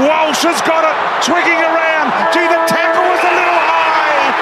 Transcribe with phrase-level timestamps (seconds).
[0.00, 2.08] Walsh has got it, twigging around.
[2.32, 4.32] Gee, the tackle was a little high.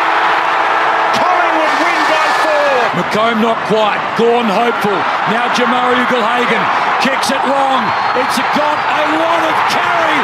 [1.18, 2.74] Collingwood win by four.
[3.02, 3.98] McComb not quite.
[4.14, 4.94] Gorn hopeful.
[5.34, 6.64] Now Jamarra Ugle-Hagan
[7.02, 7.82] kicks it long.
[8.22, 10.20] It's got a lot of carry.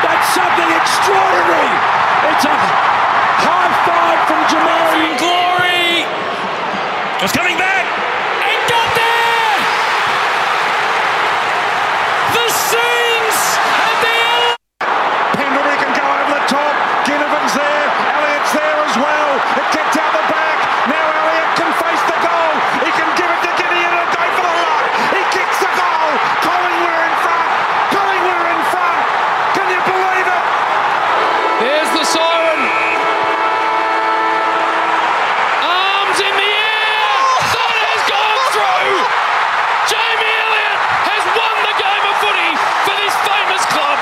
[0.00, 1.72] That's something extraordinary.
[2.32, 6.08] It's a high five from Jamarra Glory!
[7.20, 7.84] It's coming back.
[8.48, 9.56] It got there!
[12.32, 14.56] The scenes at the end!
[15.36, 16.74] Pendlebury can go over the top.
[17.04, 17.86] Ginnivan's there.
[18.08, 19.30] Elliott's there as well.
[19.60, 20.56] It kicked out the back.
[20.88, 22.52] Now Elliott can face the goal.
[22.84, 24.84] He can give it to Gideon and go for the lock.
[25.12, 26.08] He kicks the goal.
[26.40, 27.48] Collingwood are in front.
[27.92, 29.00] Collingwood are in front.
[29.56, 30.44] Can you believe it?
[31.60, 32.60] There's the siren.
[35.60, 37.12] Arms in the air.
[37.52, 38.96] That has gone through.
[39.92, 42.52] Jamie Elliott has won the game of footy
[42.88, 43.98] for this famous club.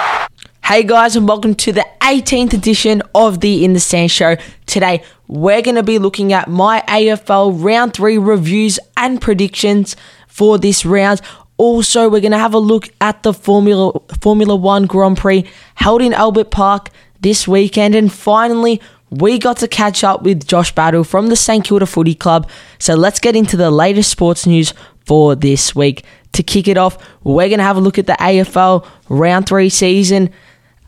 [0.69, 4.37] Hey guys, and welcome to the 18th edition of the In the Stand Show.
[4.67, 10.59] Today, we're going to be looking at my AFL round three reviews and predictions for
[10.59, 11.23] this round.
[11.57, 16.03] Also, we're going to have a look at the Formula Formula One Grand Prix held
[16.03, 16.91] in Albert Park
[17.23, 21.65] this weekend, and finally, we got to catch up with Josh Battle from the St
[21.65, 22.47] Kilda Footy Club.
[22.79, 24.75] So let's get into the latest sports news
[25.07, 26.05] for this week.
[26.35, 29.71] To kick it off, we're going to have a look at the AFL round three
[29.71, 30.29] season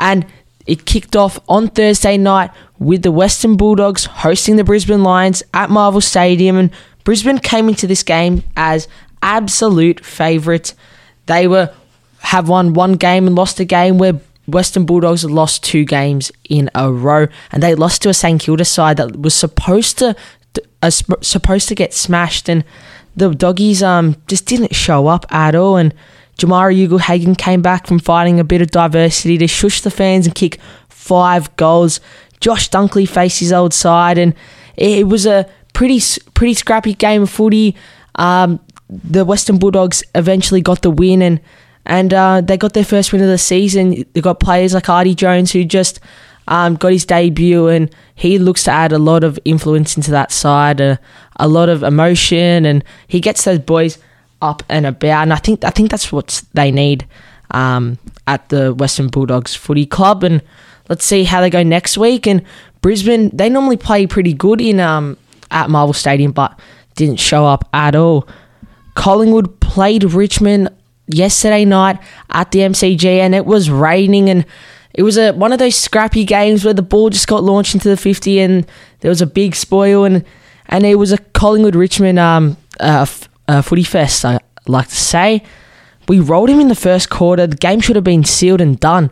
[0.00, 0.26] and
[0.66, 5.70] it kicked off on Thursday night with the Western Bulldogs hosting the Brisbane Lions at
[5.70, 6.56] Marvel Stadium.
[6.56, 6.70] And
[7.04, 8.88] Brisbane came into this game as
[9.22, 10.74] absolute favourites.
[11.26, 11.72] They were
[12.20, 16.70] have won one game and lost a game where Western Bulldogs lost two games in
[16.74, 20.16] a row, and they lost to a St Kilda side that was supposed to
[20.82, 22.64] uh, supposed to get smashed, and
[23.16, 25.94] the doggies um just didn't show up at all, and
[26.40, 30.34] Jamarra Ugle-Hagan came back from fighting a bit of diversity to shush the fans and
[30.34, 32.00] kick five goals.
[32.40, 34.34] Josh Dunkley faced his old side, and
[34.76, 36.00] it was a pretty
[36.34, 37.76] pretty scrappy game of footy.
[38.14, 41.40] Um, the Western Bulldogs eventually got the win, and
[41.84, 44.04] and uh, they got their first win of the season.
[44.14, 46.00] They got players like Artie Jones who just
[46.48, 50.32] um, got his debut, and he looks to add a lot of influence into that
[50.32, 50.96] side, uh,
[51.36, 53.98] a lot of emotion, and he gets those boys
[54.42, 55.22] up and about.
[55.22, 57.06] And I think I think that's what they need
[57.50, 60.24] um, at the Western Bulldogs Footy Club.
[60.24, 60.42] And
[60.88, 62.26] let's see how they go next week.
[62.26, 62.42] And
[62.82, 65.16] Brisbane, they normally play pretty good in um,
[65.50, 66.58] at Marvel Stadium, but
[66.96, 68.28] didn't show up at all.
[68.94, 70.70] Collingwood played Richmond
[71.06, 71.98] yesterday night
[72.30, 74.44] at the MCG, and it was raining and.
[74.92, 77.88] It was a one of those scrappy games where the ball just got launched into
[77.88, 78.66] the fifty, and
[78.98, 80.24] there was a big spoil, and
[80.66, 83.06] and it was a Collingwood Richmond um uh,
[83.48, 84.24] uh, footy fest.
[84.24, 85.42] I like to say,
[86.08, 87.46] we rolled him in the first quarter.
[87.46, 89.10] The game should have been sealed and done.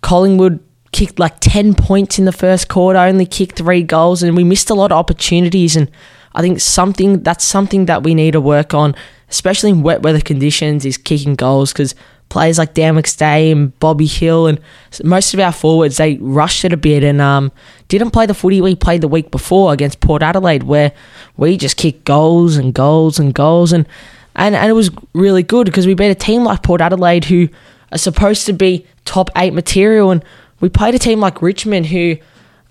[0.00, 0.60] Collingwood
[0.92, 4.70] kicked like ten points in the first quarter, only kicked three goals, and we missed
[4.70, 5.76] a lot of opportunities.
[5.76, 5.90] And
[6.34, 8.94] I think something that's something that we need to work on,
[9.28, 11.94] especially in wet weather conditions, is kicking goals because
[12.32, 14.58] players like Dan McStay and Bobby Hill and
[15.04, 17.52] most of our forwards they rushed it a bit and um,
[17.88, 20.92] didn't play the footy we played the week before against Port Adelaide where
[21.36, 23.86] we just kicked goals and goals and goals and
[24.34, 27.50] and, and it was really good because we beat a team like Port Adelaide who
[27.92, 30.24] are supposed to be top eight material and
[30.60, 32.16] we played a team like Richmond who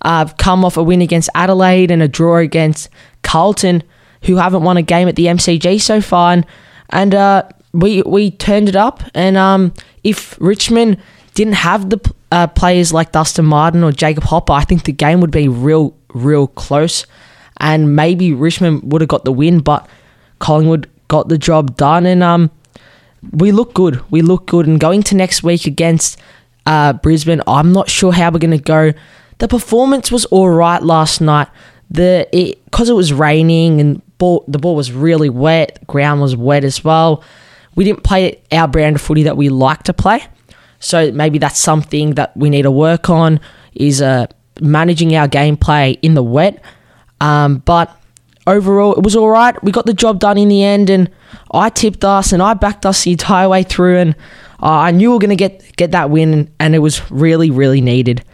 [0.00, 2.88] uh, come off a win against Adelaide and a draw against
[3.22, 3.84] Carlton
[4.22, 6.44] who haven't won a game at the MCG so far and,
[6.90, 9.72] and uh, we we turned it up, and um,
[10.04, 10.98] if Richmond
[11.34, 15.20] didn't have the uh, players like Dustin Martin or Jacob Hopper, I think the game
[15.20, 17.06] would be real real close,
[17.58, 19.88] and maybe Richmond would have got the win, but
[20.38, 22.50] Collingwood got the job done, and um,
[23.30, 24.02] we look good.
[24.10, 26.18] We look good, and going to next week against
[26.66, 28.92] uh, Brisbane, I'm not sure how we're gonna go.
[29.38, 31.48] The performance was all right last night.
[31.90, 35.86] The it because it was raining and ball, the ball was really wet.
[35.86, 37.24] Ground was wet as well
[37.74, 40.24] we didn't play our brand of footy that we like to play.
[40.78, 43.40] So maybe that's something that we need to work on
[43.74, 44.26] is uh,
[44.60, 46.62] managing our gameplay in the wet.
[47.20, 47.96] Um, but
[48.46, 49.60] overall, it was all right.
[49.62, 51.10] We got the job done in the end, and
[51.52, 54.16] I tipped us and I backed us the entire way through, and
[54.62, 57.50] uh, I knew we were going to get get that win, and it was really
[57.50, 58.24] really needed.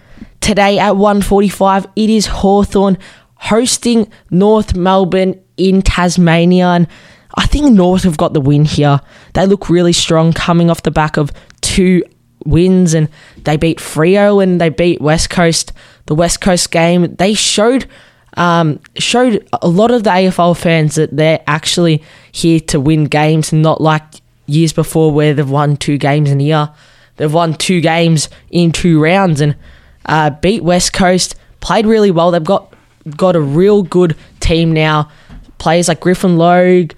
[0.40, 2.98] Today at 1:45, it is Hawthorn
[3.34, 6.88] hosting North Melbourne in Tasmania, and
[7.38, 9.00] I think North have got the win here.
[9.34, 11.30] They look really strong coming off the back of
[11.60, 12.02] two
[12.44, 13.08] wins and
[13.44, 15.72] they beat Freo and they beat West Coast.
[16.06, 17.86] The West Coast game, they showed
[18.36, 22.02] um, showed a lot of the AFL fans that they're actually
[22.32, 24.02] here to win games not like
[24.46, 26.70] years before where they've won two games in a year.
[27.16, 29.56] they've won two games in two rounds and
[30.06, 31.36] uh, beat West Coast.
[31.60, 32.32] Played really well.
[32.32, 32.72] They've got
[33.16, 35.08] got a real good team now.
[35.58, 36.92] Players like Griffin Logue,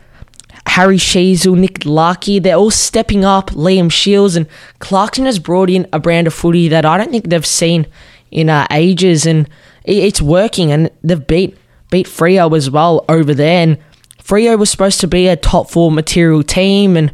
[0.70, 3.50] Harry Sheezel, Nick Larkey, they're all stepping up.
[3.50, 4.46] Liam Shields and
[4.78, 7.88] Clarkson has brought in a brand of footy that I don't think they've seen
[8.31, 9.49] in uh, ages, and
[9.82, 10.70] it's working.
[10.70, 11.58] And they've beat
[11.90, 13.64] beat Freo as well over there.
[13.64, 13.78] And
[14.22, 17.12] Freo was supposed to be a top four material team, and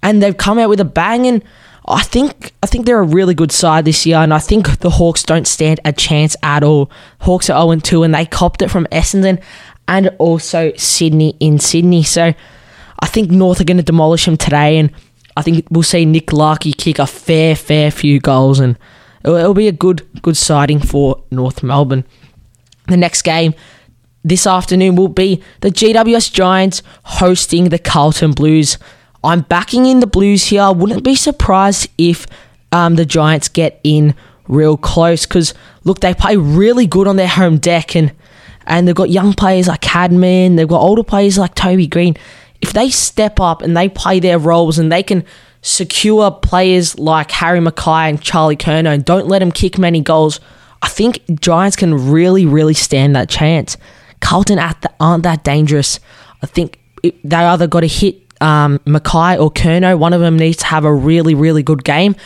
[0.00, 1.26] and they've come out with a bang.
[1.26, 1.42] And
[1.88, 4.90] I think I think they're a really good side this year, and I think the
[4.90, 6.88] Hawks don't stand a chance at all.
[7.22, 9.42] Hawks are 0 2, and they copped it from Essendon
[9.88, 12.04] and also Sydney in Sydney.
[12.04, 12.32] So
[13.02, 14.90] I think North are going to demolish him today, and
[15.36, 18.78] I think we'll see Nick Larkey kick a fair, fair few goals, and
[19.24, 22.04] it'll, it'll be a good, good sighting for North Melbourne.
[22.86, 23.54] The next game
[24.24, 28.78] this afternoon will be the GWS Giants hosting the Carlton Blues.
[29.24, 30.62] I'm backing in the Blues here.
[30.62, 32.26] I wouldn't be surprised if
[32.70, 34.14] um, the Giants get in
[34.48, 38.12] real close because look, they play really good on their home deck and
[38.64, 42.16] and they've got young players like Cadman, they've got older players like Toby Greene.
[42.72, 45.26] If they step up and they play their roles and they can
[45.60, 50.40] secure players like Harry McKay and Charlie Curnow and don't let them kick many goals,
[50.80, 53.76] I think Giants can really, really stand that chance.
[54.20, 56.00] Carlton aren't that dangerous.
[56.42, 59.98] I think they either got to hit um, McKay or Curnow.
[59.98, 62.16] One of them needs to have a really, really good game.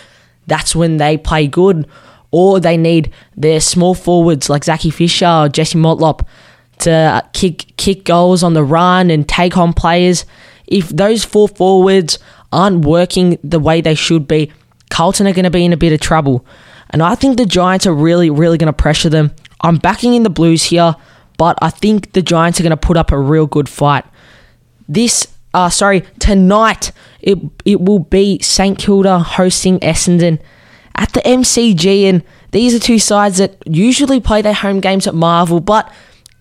[0.46, 1.88] That's when they play good.
[2.30, 6.24] Or they need their small forwards like Zachy Fisher or Jesse Motlop
[6.80, 10.24] to kick kick goals on the run and take on players.
[10.66, 12.18] If those four forwards
[12.52, 14.52] aren't working the way they should be,
[14.90, 16.44] Carlton are going to be in a bit of trouble.
[16.90, 19.32] And I think the Giants are really, really going to pressure them.
[19.60, 20.96] I'm backing in the Blues here
[21.36, 24.04] but I think the Giants are going to put up a real good fight.
[24.88, 30.40] This, uh, sorry, tonight it it will be St Kilda hosting Essendon
[30.94, 32.22] at the MCG, and
[32.52, 35.92] these are two sides that usually play their home games at Marvel, but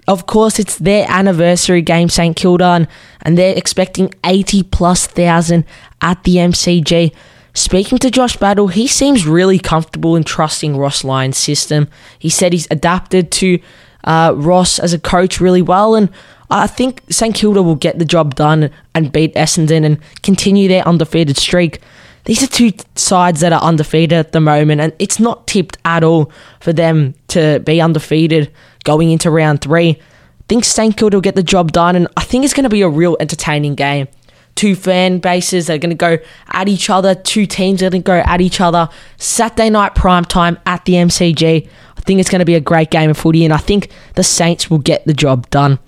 [0.08, 2.88] of course it's their anniversary game, St Kilda,
[3.22, 5.66] and, they're expecting eighty plus thousand
[6.02, 7.14] at the MCG.
[7.54, 11.88] Speaking to Josh Battle, he seems really comfortable in trusting Ross Lyon's system.
[12.20, 13.60] He said he's adapted to
[14.04, 16.10] uh, Ross as a coach really well, and
[16.50, 20.88] I think St Kilda will get the job done and beat Essendon and continue their
[20.88, 21.82] undefeated streak.
[22.26, 26.04] These are two sides that are undefeated at the moment, and it's not tipped at
[26.04, 28.52] all for them to be undefeated
[28.84, 29.92] going into round three.
[29.92, 32.70] I think St Kilda will get the job done, and I think it's going to
[32.70, 34.08] be a real entertaining game.
[34.56, 36.18] Two fan bases are going to go
[36.50, 37.14] at each other.
[37.14, 38.90] Two teams are going to go at each other.
[39.18, 41.68] Saturday night prime time at the MCG
[41.98, 44.24] I think it's going to be a great game of footy, and I think the
[44.24, 45.80] Saints will get the job done.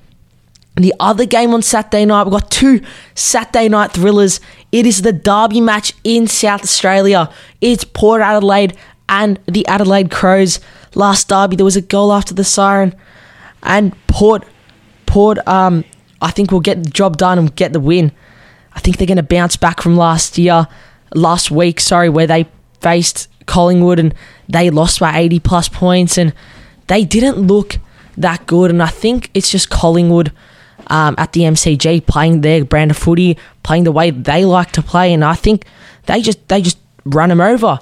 [0.78, 2.82] The other game on Saturday night, we've got two
[3.16, 4.40] Saturday night thrillers.
[4.72, 7.32] It is the derby match in South Australia.
[7.62, 8.78] It's Port Adelaide
[9.10, 10.60] and the Adelaide Crows.
[10.94, 12.96] Last derby, there was a goal after the siren,
[13.64, 14.46] and Port,
[15.08, 15.84] Port, um,
[16.22, 18.12] I think we'll get the job done and get the win.
[18.74, 20.68] I think they're going to bounce back from last year,
[21.16, 22.46] last week, sorry, where they
[22.82, 24.14] faced Collingwood and
[24.48, 26.34] they lost by 80 plus points and
[26.86, 27.78] they didn't look
[28.16, 28.70] that good.
[28.70, 30.32] And I think it's just Collingwood
[30.88, 34.82] um, at the MCG playing their brand of footy, playing the way they like to
[34.82, 35.14] play.
[35.14, 35.66] And I think
[36.06, 37.80] they just they just run them over.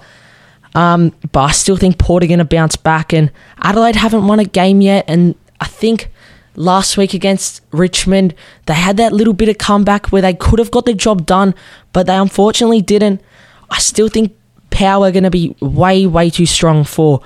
[0.73, 3.13] Um, but I still think Port are going to bounce back.
[3.13, 5.05] And Adelaide haven't won a game yet.
[5.07, 6.11] And I think
[6.55, 10.71] last week against Richmond, they had that little bit of comeback where they could have
[10.71, 11.55] got the job done,
[11.93, 13.21] but they unfortunately didn't.
[13.69, 14.35] I still think
[14.69, 17.21] power are going to be way, way too strong for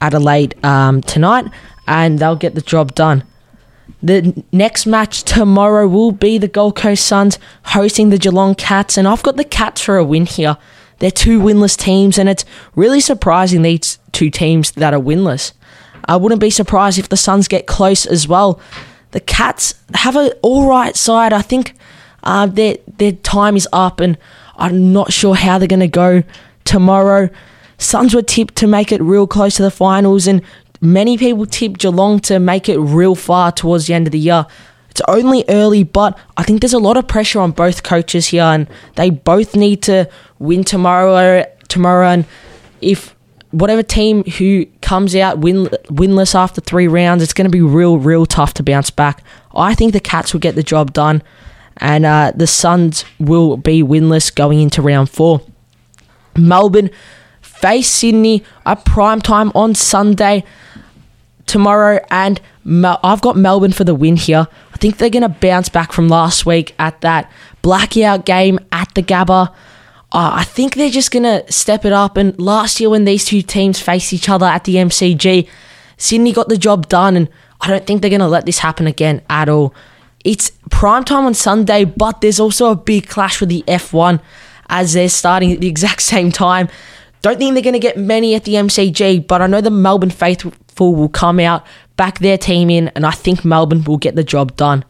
[0.00, 1.46] Adelaide um, tonight,
[1.86, 3.24] and they'll get the job done.
[4.02, 9.06] The next match tomorrow will be the Gold Coast Suns hosting the Geelong Cats, and
[9.06, 10.56] I've got the Cats for a win here.
[11.00, 15.52] They're two winless teams, and it's really surprising these two teams that are winless.
[16.06, 18.58] I wouldn't be surprised if the Suns get close as well.
[19.10, 21.32] The Cats have an all right side.
[21.32, 21.74] I think
[22.22, 24.16] uh, their their time is up, and
[24.56, 26.22] I'm not sure how they're going to go
[26.64, 27.28] tomorrow.
[27.76, 30.42] Suns were tipped to make it real close to the finals, and
[30.80, 34.46] many people tipped Geelong to make it real far towards the end of the year.
[34.90, 38.42] It's only early, but I think there's a lot of pressure on both coaches here,
[38.42, 41.44] and they both need to win tomorrow.
[41.68, 42.24] Tomorrow, and
[42.80, 43.14] if
[43.52, 47.98] whatever team who comes out win, winless after three rounds, it's going to be real,
[47.98, 49.22] real tough to bounce back.
[49.54, 51.22] I think the Cats will get the job done,
[51.76, 55.42] and uh, the Suns will be winless going into round four.
[56.36, 56.90] Melbourne
[57.60, 60.44] face Sydney at prime time on Sunday
[61.46, 64.46] tomorrow, and Mel- I've got Melbourne for the win here.
[64.72, 67.30] I think they're going to bounce back from last week at that
[67.62, 69.48] blackout game at the Gabba.
[70.12, 72.16] Uh, I think they're just going to step it up.
[72.16, 75.48] And last year, when these two teams faced each other at the MCG,
[75.96, 77.16] Sydney got the job done.
[77.16, 77.28] And
[77.60, 79.74] I don't think they're going to let this happen again at all.
[80.24, 84.20] It's prime time on Sunday, but there's also a big clash with the F1
[84.68, 86.68] as they're starting at the exact same time.
[87.22, 90.10] Don't think they're going to get many at the MCG, but I know the Melbourne
[90.10, 94.24] faithful will come out, back their team in, and I think Melbourne will get the
[94.24, 94.84] job done.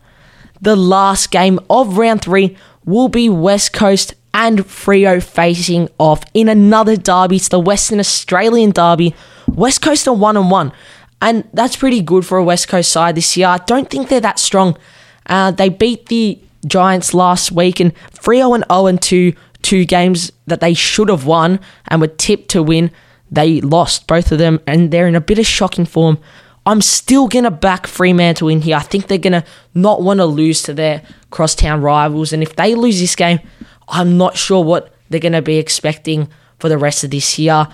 [0.60, 6.48] The last game of round three will be West Coast and Freo facing off in
[6.48, 7.36] another derby.
[7.36, 9.14] It's the Western Australian derby.
[9.48, 10.72] West Coast are one and one,
[11.20, 13.48] and that's pretty good for a West Coast side this year.
[13.48, 14.78] I don't think they're that strong.
[15.26, 20.32] Uh, they beat the Giants last week, and Freo and 0 and 2 two games
[20.46, 22.90] that they should have won and were tipped to win.
[23.30, 26.18] They lost both of them, and they're in a bit of shocking form.
[26.66, 28.76] I'm still going to back Fremantle in here.
[28.76, 32.32] I think they're going to not want to lose to their crosstown rivals.
[32.32, 33.40] And if they lose this game,
[33.88, 37.66] I'm not sure what they're going to be expecting for the rest of this year.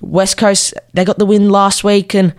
[0.00, 2.34] West Coast, they got the win last week, and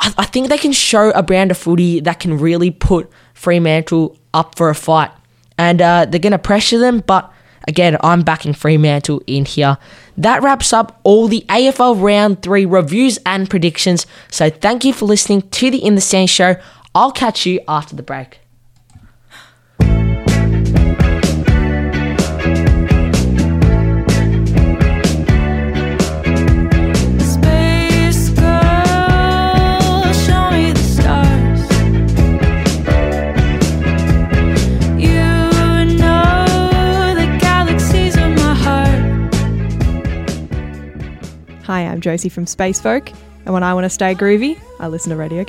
[0.00, 4.16] I, I think they can show a brand of footy that can really put Fremantle
[4.32, 5.10] up for a fight.
[5.58, 7.32] And uh, they're going to pressure them, but
[7.66, 9.78] Again, I'm backing Fremantle in here.
[10.16, 14.06] That wraps up all the AFL round three reviews and predictions.
[14.30, 16.56] So thank you for listening to the In the Stand show.
[16.94, 18.40] I'll catch you after the break.
[41.66, 43.10] Hi, I'm Josie from Space Folk,
[43.44, 45.42] and when I want to stay groovy, I listen to Radio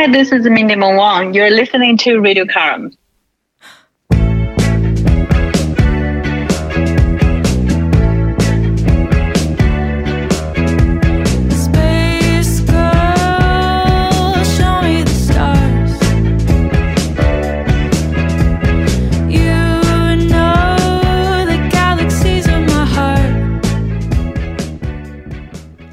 [0.00, 0.12] Caram.
[0.12, 1.34] this is Mindy Wang.
[1.34, 2.96] You're listening to Radio Caram.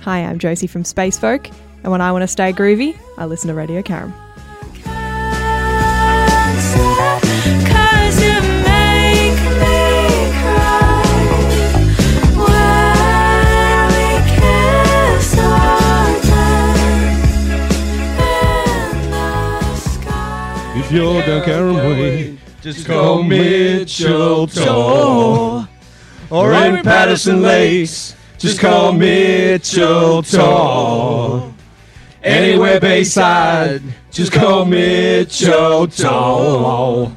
[0.03, 1.49] Hi, I'm Josie from Space Folk,
[1.83, 4.13] and when I want to stay groovy, I listen to Radio Caram.
[20.79, 25.67] If you're down Caram Way, just call Mitchell Tor.
[26.29, 31.53] Or in Patterson Lakes, just call Mitchell Tor.
[32.27, 33.81] Anywhere Bayside,
[34.11, 37.09] just call Mitchell Tor.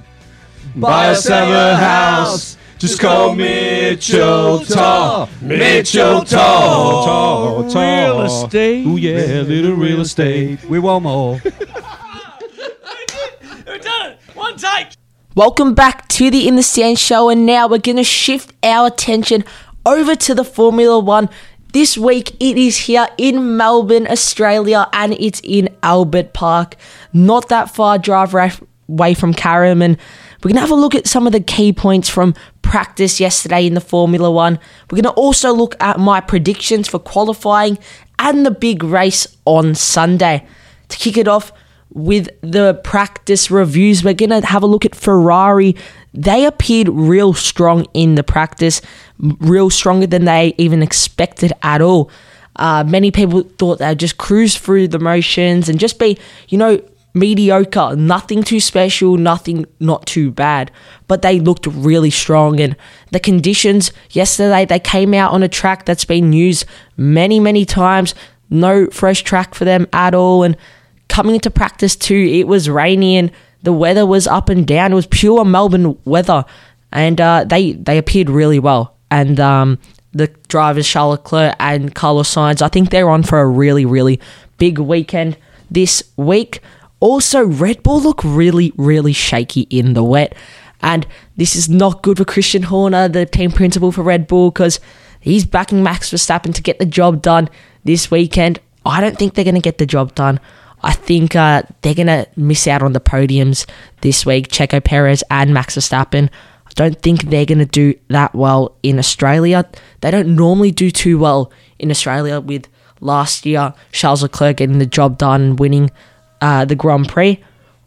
[0.77, 5.29] Buy a summer house, just call Mitchell Tor.
[5.43, 7.65] Mitchell Tor.
[7.65, 8.87] Real estate.
[8.87, 10.63] Ooh yeah, little real estate.
[10.67, 11.41] We want more.
[13.67, 14.17] We're done.
[14.35, 14.91] One take.
[15.35, 18.87] Welcome back to the In the Stand show, and now we're going to shift our
[18.87, 19.43] attention
[19.85, 21.29] over to the Formula One.
[21.73, 26.75] This week it is here in Melbourne, Australia, and it's in Albert Park.
[27.13, 28.35] Not that far drive
[28.89, 29.97] away from Caram, and
[30.43, 33.67] we're going to have a look at some of the key points from practice yesterday
[33.67, 34.59] in the Formula One.
[34.91, 37.79] We're going to also look at my predictions for qualifying
[38.19, 40.45] and the big race on Sunday.
[40.89, 41.53] To kick it off,
[41.93, 44.05] with the practice reviews.
[44.05, 45.77] We're going to have a look at Ferrari.
[46.13, 48.81] They appeared real strong in the practice,
[49.19, 52.11] real stronger than they even expected at all.
[52.57, 56.81] Uh, many people thought they'd just cruise through the motions and just be, you know,
[57.15, 60.71] mediocre, nothing too special, nothing not too bad,
[61.09, 62.61] but they looked really strong.
[62.61, 62.77] And
[63.13, 66.65] the conditions yesterday, they came out on a track that's been used
[66.97, 68.15] many, many times.
[68.49, 70.43] No fresh track for them at all.
[70.43, 70.57] And
[71.09, 73.31] coming into practice too, it was rainy and
[73.63, 74.93] the weather was up and down.
[74.93, 76.45] It was pure Melbourne weather,
[76.93, 78.97] and uh, they they appeared really well.
[79.11, 79.79] And um,
[80.13, 84.21] the drivers Charles Leclerc and Carlos Sainz, I think they're on for a really really
[84.59, 85.37] big weekend
[85.71, 86.61] this week.
[87.01, 90.35] Also, Red Bull look really really shaky in the wet,
[90.83, 94.81] and this is not good for Christian Horner, the team principal for Red Bull, because
[95.21, 97.49] he's backing Max Verstappen to get the job done
[97.85, 98.61] this weekend.
[98.85, 100.41] I don't think they're going to get the job done.
[100.83, 103.67] I think uh, they're going to miss out on the podiums
[104.01, 104.49] this week.
[104.49, 106.31] Checo Perez and Max Verstappen.
[106.67, 109.69] I don't think they're going to do that well in Australia.
[110.01, 112.69] They don't normally do too well in Australia with
[113.01, 115.91] last year Charles Leclerc getting the job done and winning
[116.41, 117.43] uh, the Grand Prix.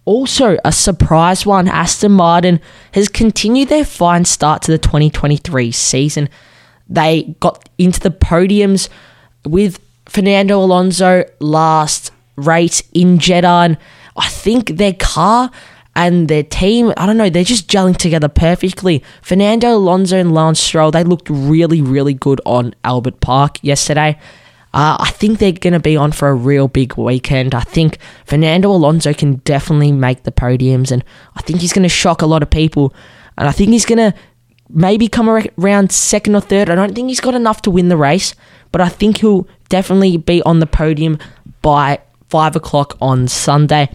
[0.05, 2.59] Also, a surprise one Aston Martin
[2.93, 6.27] has continued their fine start to the 2023 season.
[6.89, 8.89] They got into the podiums
[9.45, 13.47] with Fernando Alonso last race in Jeddah.
[13.47, 13.77] And
[14.15, 15.51] I think their car
[15.95, 19.03] and their team, I don't know, they're just gelling together perfectly.
[19.21, 24.17] Fernando Alonso and Lance Stroll, they looked really, really good on Albert Park yesterday.
[24.73, 27.53] Uh, I think they're going to be on for a real big weekend.
[27.53, 31.03] I think Fernando Alonso can definitely make the podiums, and
[31.35, 32.91] I think he's going to shock a lot of people.
[33.37, 34.17] And I think he's going to
[34.69, 36.71] maybe come around second or third.
[36.71, 38.33] I don't think he's got enough to win the race,
[38.71, 41.19] but I think he'll definitely be on the podium
[41.61, 41.99] by
[42.33, 43.91] 5 o'clock on Sunday.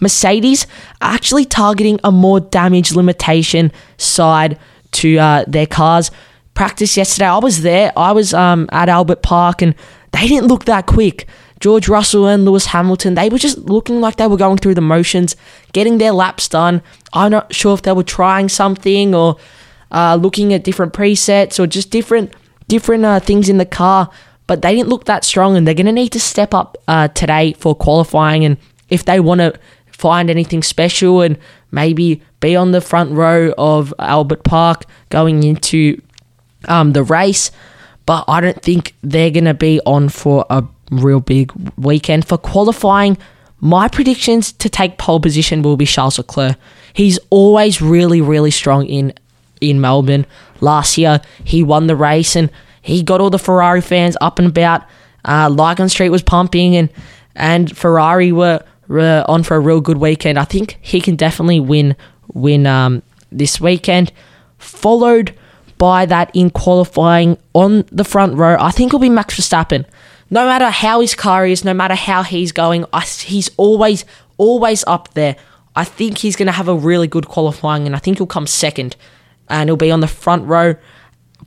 [0.00, 0.66] Mercedes
[1.02, 4.58] are actually targeting a more damage limitation side
[4.92, 6.10] to uh, their cars.
[6.54, 7.92] Practice yesterday, I was there.
[7.94, 9.74] I was um, at Albert Park, and
[10.12, 11.26] they didn't look that quick.
[11.60, 14.80] George Russell and Lewis Hamilton, they were just looking like they were going through the
[14.80, 15.36] motions,
[15.74, 16.80] getting their laps done.
[17.12, 19.36] I'm not sure if they were trying something or
[19.90, 22.32] uh, looking at different presets or just different
[22.68, 24.08] different uh, things in the car
[24.52, 27.08] but they didn't look that strong, and they're going to need to step up uh,
[27.08, 28.44] today for qualifying.
[28.44, 28.58] And
[28.90, 31.38] if they want to find anything special and
[31.70, 36.02] maybe be on the front row of Albert Park going into
[36.68, 37.50] um, the race,
[38.04, 42.36] but I don't think they're going to be on for a real big weekend for
[42.36, 43.16] qualifying.
[43.58, 46.58] My predictions to take pole position will be Charles Leclerc.
[46.92, 49.14] He's always really, really strong in
[49.62, 50.26] in Melbourne.
[50.60, 52.50] Last year, he won the race and
[52.82, 54.84] he got all the Ferrari fans up and about.
[55.24, 56.90] Uh, Lygon Street was pumping, and
[57.34, 60.38] and Ferrari were, were on for a real good weekend.
[60.38, 61.96] I think he can definitely win
[62.34, 64.12] win um, this weekend.
[64.58, 65.34] Followed
[65.78, 69.86] by that in qualifying on the front row, I think it'll be Max Verstappen.
[70.30, 74.04] No matter how his car is, no matter how he's going, I, he's always
[74.38, 75.36] always up there.
[75.76, 78.46] I think he's going to have a really good qualifying, and I think he'll come
[78.46, 78.96] second,
[79.48, 80.74] and he'll be on the front row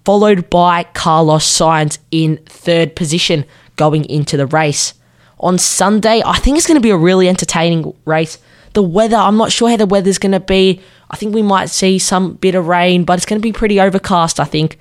[0.05, 4.93] followed by Carlos Sainz in third position going into the race.
[5.39, 8.37] On Sunday, I think it's going to be a really entertaining race.
[8.73, 10.81] The weather, I'm not sure how the weather's going to be.
[11.09, 13.79] I think we might see some bit of rain, but it's going to be pretty
[13.79, 14.77] overcast, I think.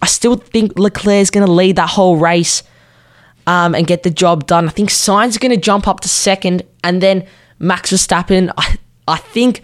[0.00, 2.62] I still think Leclerc's going to lead that whole race
[3.46, 4.68] um, and get the job done.
[4.68, 7.26] I think Sainz is going to jump up to second, and then
[7.58, 9.62] Max Verstappen, I, I think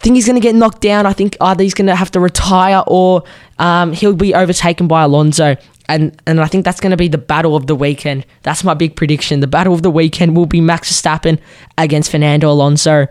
[0.00, 1.06] think he's going to get knocked down.
[1.06, 3.22] I think either he's going to have to retire or
[3.58, 5.56] um, he'll be overtaken by Alonso.
[5.88, 8.24] And, and I think that's going to be the battle of the weekend.
[8.42, 9.40] That's my big prediction.
[9.40, 11.38] The battle of the weekend will be Max Verstappen
[11.76, 13.08] against Fernando Alonso.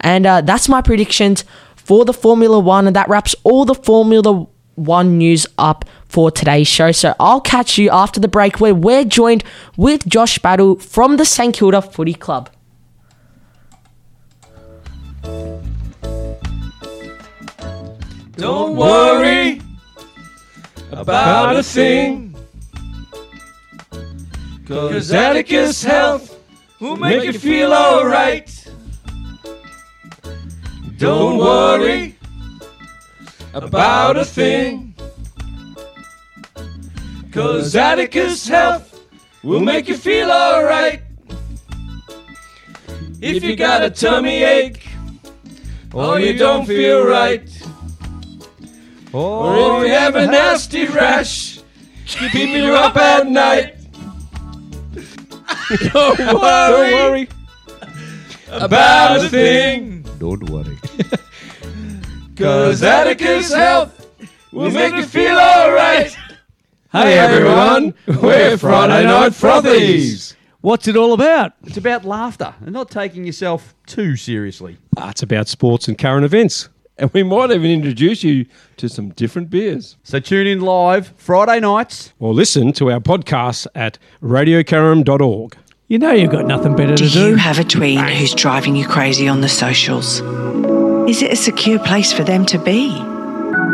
[0.00, 1.44] And uh, that's my predictions
[1.76, 2.86] for the Formula One.
[2.86, 6.92] And that wraps all the Formula One news up for today's show.
[6.92, 9.44] So I'll catch you after the break where we're joined
[9.76, 12.48] with Josh Battle from the St Kilda Footy Club.
[18.40, 19.60] Don't worry
[20.92, 22.34] about a thing.
[24.66, 26.40] Cause Atticus Health
[26.80, 28.48] will make you feel alright.
[30.96, 32.16] Don't worry
[33.52, 34.94] about a thing.
[37.32, 39.04] Cause Atticus Health
[39.42, 41.02] will make you feel alright.
[43.20, 44.88] If you got a tummy ache
[45.92, 47.49] or you don't feel right.
[49.12, 51.60] Or if you have a nasty rash,
[52.06, 53.76] keeping you up at night.
[55.92, 57.28] Don't worry, Don't worry
[58.50, 60.02] about a thing.
[60.18, 60.78] Don't worry.
[62.36, 64.08] Cause Atticus Health
[64.52, 66.16] will make you feel alright.
[66.90, 70.34] Hi everyone, we're Friday Night Frothies.
[70.60, 71.52] What's it all about?
[71.64, 74.76] It's about laughter and not taking yourself too seriously.
[74.96, 76.68] Ah, it's about sports and current events.
[77.00, 78.44] And we might even introduce you
[78.76, 79.96] to some different beers.
[80.02, 82.12] So tune in live Friday nights.
[82.20, 85.56] Or listen to our podcasts at radiocaram.org.
[85.88, 87.20] You know you've got nothing better Do to do.
[87.20, 87.28] do.
[87.30, 90.20] you have a tween who's driving you crazy on the socials?
[91.08, 92.90] Is it a secure place for them to be?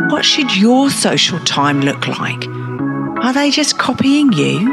[0.09, 2.47] What should your social time look like?
[3.25, 4.73] Are they just copying you?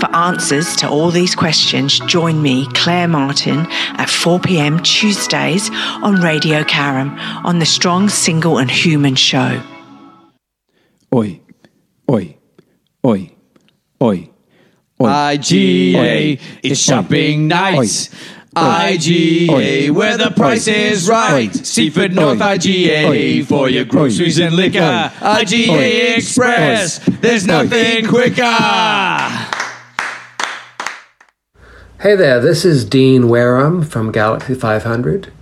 [0.00, 3.66] For answers to all these questions, join me, Claire Martin,
[3.98, 5.70] at 4 pm Tuesdays
[6.02, 9.62] on Radio Caram on the Strong, Single and Human Show.
[11.14, 11.40] Oi,
[12.10, 12.36] oi,
[13.04, 13.32] oi,
[14.02, 14.30] oi.
[15.00, 18.10] IGA, it's shopping nights.
[18.56, 21.54] IGA, where the price is right.
[21.54, 24.78] Seaford North IGA for your groceries and liquor.
[24.78, 28.42] IGA Express, there's nothing quicker.
[32.00, 35.32] Hey there, this is Dean Wareham from Galaxie 500.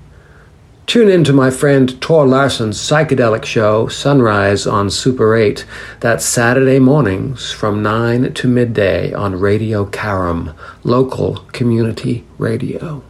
[0.88, 5.66] Tune in to my friend Tor Larson's psychedelic show, Sunrise on Super 8.
[6.00, 13.02] That's Saturday mornings from 9 to midday on Radio Caram, local community radio.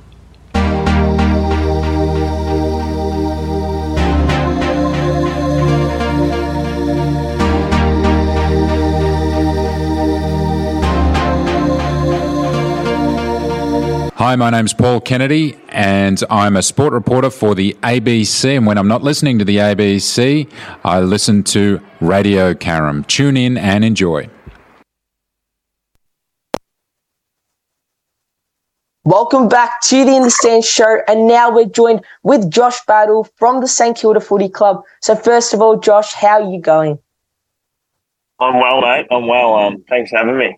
[14.28, 18.58] Hi, my name's Paul Kennedy, and I'm a sport reporter for the ABC.
[18.58, 20.46] And when I'm not listening to the ABC,
[20.84, 23.06] I listen to Radio Caram.
[23.06, 24.28] Tune in and enjoy.
[29.04, 33.26] Welcome back to the In the Stand show, and now we're joined with Josh Battle
[33.36, 34.82] from the St Kilda Footy Club.
[35.00, 36.98] So, first of all, Josh, how are you going?
[38.38, 39.06] I'm well, mate.
[39.10, 39.54] I'm well.
[39.54, 40.54] Um, thanks for having me.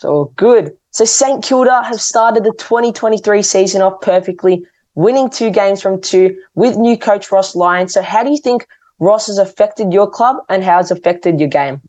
[0.00, 0.76] So good.
[0.92, 6.38] So St Kilda have started the 2023 season off perfectly, winning two games from two
[6.54, 7.88] with new coach Ross Lyon.
[7.88, 8.66] So how do you think
[8.98, 11.80] Ross has affected your club and how it's affected your game?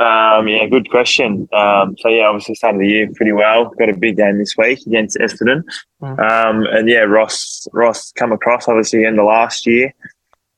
[0.00, 1.48] Um, yeah, good question.
[1.52, 3.66] Um, so yeah, obviously started the year pretty well.
[3.78, 5.62] Got a big game this week against Essendon,
[6.02, 9.94] um, and yeah, Ross Ross come across obviously in the last year,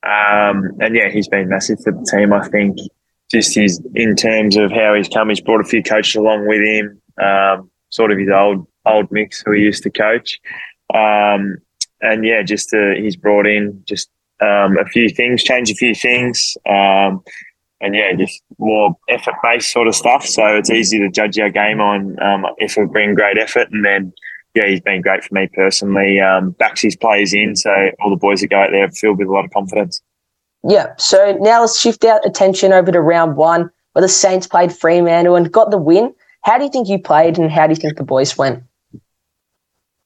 [0.02, 2.32] um, and yeah, he's been massive for the team.
[2.32, 2.78] I think
[3.31, 6.61] just his in terms of how he's come, he's brought a few coaches along with
[6.61, 7.01] him.
[7.23, 10.39] Um, sort of his old old mix who he used to coach,
[10.95, 11.59] um,
[12.01, 14.11] and yeah, just uh, he's brought in just
[14.41, 16.57] um, a few things, changed a few things.
[16.69, 17.23] Um,
[17.81, 20.25] and yeah, just more effort based sort of stuff.
[20.25, 23.69] So it's easy to judge our game on um, if we bring great effort.
[23.71, 24.12] And then,
[24.55, 26.21] yeah, he's been great for me personally.
[26.21, 29.29] Um, backs his players in, so all the boys that go out there filled with
[29.29, 30.01] a lot of confidence.
[30.68, 30.94] Yeah.
[30.98, 35.37] So now let's shift our attention over to round one, where the Saints played Fremantle
[35.37, 36.14] and got the win.
[36.42, 38.62] How do you think you played, and how do you think the boys went?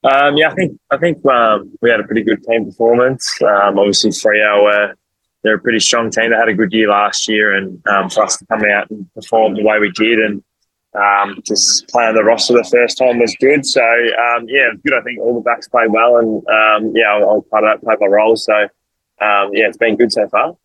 [0.02, 3.30] Um, yeah, I think I think um, we had a pretty good team performance.
[3.42, 4.94] Um, obviously, Freo were
[5.42, 6.30] they're a pretty strong team.
[6.30, 9.12] They had a good year last year, and um, for us to come out and
[9.14, 10.42] perform the way we did, and
[10.94, 13.66] um, just play on the roster the first time was good.
[13.66, 14.94] So um, yeah, good.
[14.94, 18.06] I think all the backs played well, and um, yeah, I'll, I'll play, play my
[18.06, 18.36] role.
[18.36, 18.68] So
[19.20, 20.56] um, yeah, it's been good so far.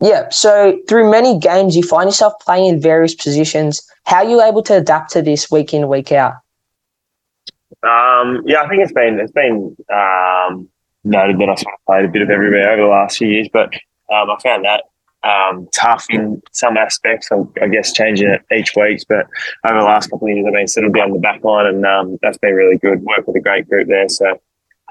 [0.00, 0.28] Yeah.
[0.30, 3.88] So through many games, you find yourself playing in various positions.
[4.04, 6.34] How are you able to adapt to this week in, week out?
[7.84, 10.68] Um, yeah, I think it's been it's been um,
[11.04, 13.48] noted that I sort of played a bit of everywhere over the last few years,
[13.52, 13.72] but
[14.12, 14.84] um, I found that
[15.24, 17.28] um, tough in some aspects.
[17.30, 19.26] I, I guess changing it each week, but
[19.64, 22.18] over the last couple of years, I've been settled down the back line, and um,
[22.22, 23.02] that's been really good.
[23.02, 24.40] Work with a great group there, so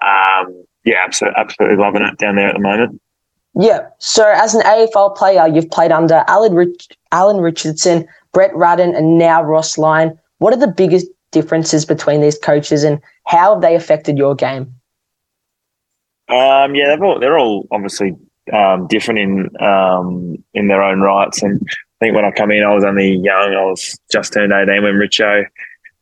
[0.01, 3.01] um, yeah, absolutely, absolutely loving it down there at the moment.
[3.55, 3.87] Yeah.
[3.99, 9.17] So as an AFL player, you've played under Alan, Rich- Alan Richardson, Brett Ratten, and
[9.17, 10.17] now Ross Lyon.
[10.37, 14.73] What are the biggest differences between these coaches, and how have they affected your game?
[16.29, 18.15] Um, yeah, they're all, they're all obviously
[18.53, 21.43] um, different in um, in their own rights.
[21.43, 23.53] And I think when I come in, I was only young.
[23.53, 25.45] I was just turned eighteen when Richo.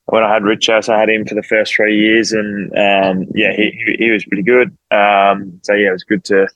[0.09, 3.25] When I had Rich so I had him for the first three years, and um,
[3.35, 4.75] yeah, he, he was pretty good.
[4.91, 6.47] Um, so yeah, it was good to.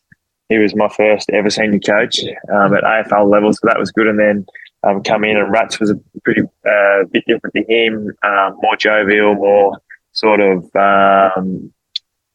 [0.49, 2.19] He was my first ever senior coach
[2.51, 4.07] um, at AFL level, so that was good.
[4.07, 4.45] And then
[4.83, 8.75] um, come in, and Rats was a pretty uh, bit different to him, um, more
[8.75, 9.77] jovial, more
[10.11, 11.71] sort of um,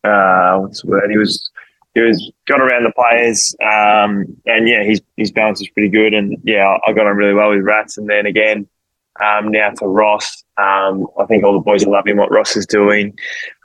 [0.05, 1.11] uh, what's the word?
[1.11, 1.51] He was
[1.95, 6.15] he was got around the players, um, and yeah, his his balance was pretty good,
[6.15, 8.69] and yeah, I got on really well with Rats, and then again.
[9.21, 12.67] Um, now to Ross, um, I think all the boys are loving what Ross is
[12.67, 13.17] doing.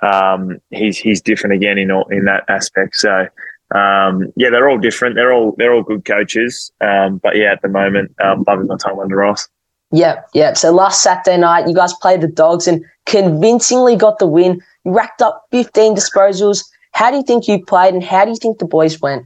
[0.01, 2.95] Um, he's he's different again in all, in that aspect.
[2.95, 3.27] So
[3.73, 5.15] um, yeah, they're all different.
[5.15, 6.71] They're all they're all good coaches.
[6.81, 9.47] Um, but yeah, at the moment, um, loving my time under Ross.
[9.91, 10.57] Yep, yep.
[10.57, 14.59] So last Saturday night, you guys played the Dogs and convincingly got the win.
[14.85, 16.63] You racked up 15 disposals.
[16.93, 19.25] How do you think you played and how do you think the boys went?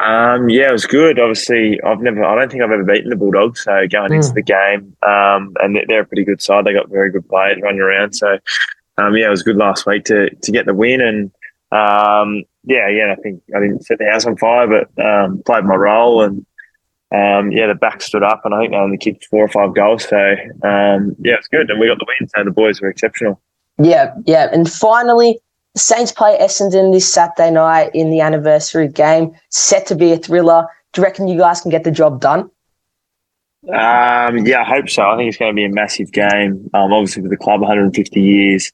[0.00, 1.18] Um, yeah, it was good.
[1.18, 3.64] Obviously, I've never, I don't think I've ever beaten the Bulldogs.
[3.64, 4.34] So going into Mm.
[4.34, 6.64] the game, um, and they're- they're a pretty good side.
[6.64, 8.12] They got very good players running around.
[8.12, 8.38] So,
[8.98, 11.00] um, yeah, it was good last week to to get the win.
[11.00, 11.30] And
[11.72, 15.64] um, yeah, yeah, I think I didn't set the house on fire, but um, played
[15.64, 16.22] my role.
[16.22, 16.46] And
[17.12, 19.74] um, yeah, the back stood up, and I think they only kicked four or five
[19.74, 20.04] goals.
[20.04, 20.16] So
[20.62, 22.28] um, yeah, it's good, and we got the win.
[22.28, 23.40] So the boys were exceptional.
[23.78, 24.48] Yeah, yeah.
[24.52, 25.40] And finally,
[25.74, 30.16] the Saints play Essendon this Saturday night in the anniversary game, set to be a
[30.16, 30.66] thriller.
[30.92, 32.50] Do you reckon you guys can get the job done?
[33.68, 35.02] Um, yeah, I hope so.
[35.02, 36.70] I think it's going to be a massive game.
[36.72, 38.72] Um, obviously, for the club, 150 years.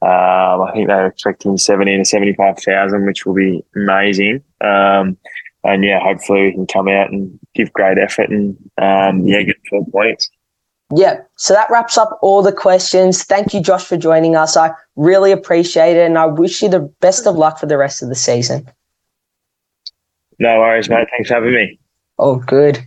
[0.00, 4.44] Um, I think they're expecting 70 to 75,000, which will be amazing.
[4.60, 5.16] Um,
[5.64, 9.56] and yeah, hopefully we can come out and give great effort and um, yeah, get
[9.68, 10.30] 12 points.
[10.94, 11.20] Yeah.
[11.36, 13.24] So that wraps up all the questions.
[13.24, 14.56] Thank you, Josh, for joining us.
[14.56, 18.02] I really appreciate it, and I wish you the best of luck for the rest
[18.02, 18.68] of the season.
[20.38, 21.08] No worries, mate.
[21.10, 21.78] Thanks for having me.
[22.18, 22.86] Oh, good.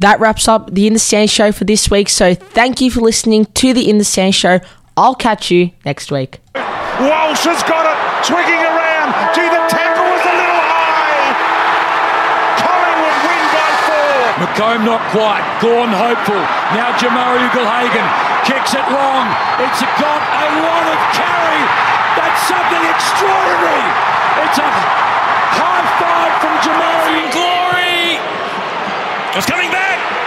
[0.00, 2.08] That wraps up the In the Stand show for this week.
[2.08, 4.60] So thank you for listening to the In the Stand show.
[4.96, 6.40] I'll catch you next week.
[6.54, 9.12] Walsh has got it, swigging around.
[9.32, 11.32] Gee, the tackle was a little high.
[12.60, 13.70] Collingwood win by
[14.50, 15.46] Macomb not quite.
[15.62, 16.42] Gorn hopeful.
[16.74, 18.06] Now Jamarra Ugle-Hagan
[18.42, 19.26] kicks it long.
[19.62, 21.62] It's got a lot of carry.
[22.18, 23.86] That's something extraordinary.
[24.42, 24.70] It's a
[25.54, 27.30] high five from Jamarra.
[27.30, 28.18] Glory!
[29.38, 30.19] It's coming back.